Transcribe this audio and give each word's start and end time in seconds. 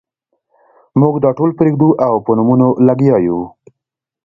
موږ 0.99 1.15
دا 1.23 1.31
ټول 1.37 1.49
پرېږدو 1.59 1.89
او 2.07 2.13
په 2.25 2.31
نومونو 2.37 2.67
لګیا 2.87 3.17
یو. 3.27 3.39